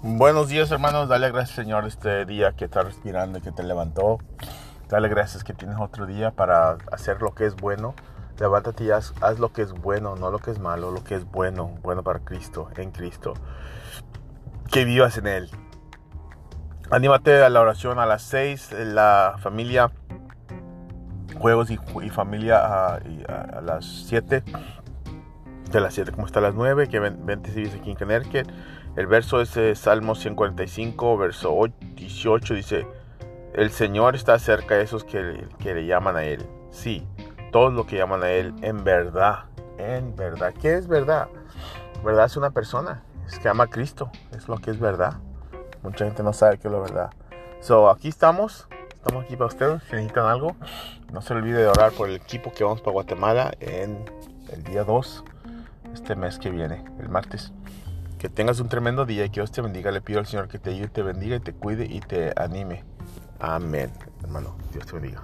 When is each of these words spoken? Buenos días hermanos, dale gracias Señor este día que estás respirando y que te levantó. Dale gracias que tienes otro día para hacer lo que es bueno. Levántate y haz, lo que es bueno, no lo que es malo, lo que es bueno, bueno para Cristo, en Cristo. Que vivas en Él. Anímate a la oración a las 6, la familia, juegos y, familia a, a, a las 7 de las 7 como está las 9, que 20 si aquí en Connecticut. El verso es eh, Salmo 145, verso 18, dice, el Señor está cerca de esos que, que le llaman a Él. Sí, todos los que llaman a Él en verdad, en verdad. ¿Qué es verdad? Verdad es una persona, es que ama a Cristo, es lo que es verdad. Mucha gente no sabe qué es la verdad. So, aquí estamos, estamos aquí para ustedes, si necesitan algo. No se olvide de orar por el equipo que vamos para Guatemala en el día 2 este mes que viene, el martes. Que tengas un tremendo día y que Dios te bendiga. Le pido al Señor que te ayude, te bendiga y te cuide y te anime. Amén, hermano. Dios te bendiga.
Buenos 0.00 0.48
días 0.48 0.70
hermanos, 0.70 1.08
dale 1.08 1.28
gracias 1.32 1.56
Señor 1.56 1.84
este 1.84 2.24
día 2.24 2.52
que 2.52 2.66
estás 2.66 2.84
respirando 2.84 3.38
y 3.38 3.40
que 3.40 3.50
te 3.50 3.64
levantó. 3.64 4.18
Dale 4.88 5.08
gracias 5.08 5.42
que 5.42 5.54
tienes 5.54 5.76
otro 5.80 6.06
día 6.06 6.30
para 6.30 6.78
hacer 6.92 7.20
lo 7.20 7.34
que 7.34 7.46
es 7.46 7.56
bueno. 7.56 7.96
Levántate 8.38 8.84
y 8.84 8.90
haz, 8.92 9.12
lo 9.40 9.52
que 9.52 9.62
es 9.62 9.72
bueno, 9.72 10.14
no 10.14 10.30
lo 10.30 10.38
que 10.38 10.52
es 10.52 10.60
malo, 10.60 10.92
lo 10.92 11.02
que 11.02 11.16
es 11.16 11.28
bueno, 11.28 11.74
bueno 11.82 12.04
para 12.04 12.20
Cristo, 12.20 12.68
en 12.76 12.92
Cristo. 12.92 13.34
Que 14.70 14.84
vivas 14.84 15.18
en 15.18 15.26
Él. 15.26 15.50
Anímate 16.92 17.42
a 17.42 17.48
la 17.48 17.60
oración 17.60 17.98
a 17.98 18.06
las 18.06 18.22
6, 18.22 18.76
la 18.78 19.34
familia, 19.40 19.90
juegos 21.40 21.70
y, 21.72 21.76
familia 22.10 22.60
a, 22.60 23.00
a, 23.26 23.58
a 23.58 23.60
las 23.62 23.84
7 24.06 24.44
de 25.70 25.80
las 25.80 25.94
7 25.94 26.12
como 26.12 26.26
está 26.26 26.40
las 26.40 26.54
9, 26.54 26.88
que 26.88 26.98
20 26.98 27.50
si 27.52 27.78
aquí 27.78 27.90
en 27.90 27.96
Connecticut. 27.96 28.50
El 28.96 29.06
verso 29.06 29.40
es 29.40 29.56
eh, 29.56 29.74
Salmo 29.74 30.14
145, 30.14 31.16
verso 31.16 31.56
18, 31.94 32.54
dice, 32.54 32.86
el 33.54 33.70
Señor 33.70 34.16
está 34.16 34.38
cerca 34.38 34.76
de 34.76 34.84
esos 34.84 35.04
que, 35.04 35.46
que 35.58 35.74
le 35.74 35.86
llaman 35.86 36.16
a 36.16 36.24
Él. 36.24 36.44
Sí, 36.70 37.06
todos 37.52 37.72
los 37.72 37.86
que 37.86 37.96
llaman 37.96 38.22
a 38.22 38.30
Él 38.30 38.54
en 38.62 38.82
verdad, 38.82 39.44
en 39.78 40.16
verdad. 40.16 40.54
¿Qué 40.60 40.74
es 40.74 40.88
verdad? 40.88 41.28
Verdad 42.04 42.26
es 42.26 42.36
una 42.36 42.50
persona, 42.50 43.02
es 43.26 43.38
que 43.38 43.48
ama 43.48 43.64
a 43.64 43.68
Cristo, 43.68 44.10
es 44.36 44.48
lo 44.48 44.56
que 44.58 44.70
es 44.70 44.80
verdad. 44.80 45.18
Mucha 45.82 46.06
gente 46.06 46.22
no 46.22 46.32
sabe 46.32 46.58
qué 46.58 46.68
es 46.68 46.72
la 46.72 46.80
verdad. 46.80 47.10
So, 47.60 47.90
aquí 47.90 48.08
estamos, 48.08 48.68
estamos 48.94 49.24
aquí 49.24 49.36
para 49.36 49.48
ustedes, 49.48 49.82
si 49.84 49.92
necesitan 49.92 50.26
algo. 50.26 50.56
No 51.12 51.22
se 51.22 51.34
olvide 51.34 51.58
de 51.58 51.68
orar 51.68 51.92
por 51.92 52.08
el 52.08 52.16
equipo 52.16 52.52
que 52.52 52.64
vamos 52.64 52.80
para 52.80 52.92
Guatemala 52.92 53.52
en 53.60 54.04
el 54.52 54.64
día 54.64 54.84
2 54.84 55.24
este 56.08 56.18
mes 56.18 56.38
que 56.38 56.48
viene, 56.48 56.82
el 57.00 57.10
martes. 57.10 57.52
Que 58.18 58.30
tengas 58.30 58.60
un 58.60 58.70
tremendo 58.70 59.04
día 59.04 59.26
y 59.26 59.28
que 59.28 59.40
Dios 59.40 59.52
te 59.52 59.60
bendiga. 59.60 59.90
Le 59.90 60.00
pido 60.00 60.20
al 60.20 60.26
Señor 60.26 60.48
que 60.48 60.58
te 60.58 60.70
ayude, 60.70 60.88
te 60.88 61.02
bendiga 61.02 61.36
y 61.36 61.40
te 61.40 61.52
cuide 61.52 61.84
y 61.84 62.00
te 62.00 62.32
anime. 62.34 62.82
Amén, 63.40 63.90
hermano. 64.22 64.56
Dios 64.72 64.86
te 64.86 64.94
bendiga. 64.94 65.22